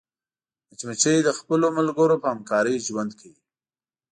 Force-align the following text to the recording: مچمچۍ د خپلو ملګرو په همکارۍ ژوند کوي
مچمچۍ 0.69 1.17
د 1.23 1.29
خپلو 1.37 1.67
ملګرو 1.77 2.21
په 2.23 2.27
همکارۍ 2.33 2.75
ژوند 2.87 3.11
کوي 3.19 3.37